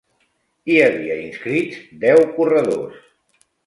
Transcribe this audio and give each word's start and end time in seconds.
Hi 0.71 0.77
havia 0.85 1.19
inscrits 1.27 1.87
deu 2.07 2.27
corredors. 2.41 3.09